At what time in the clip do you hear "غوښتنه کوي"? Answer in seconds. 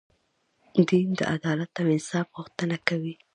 2.37-3.13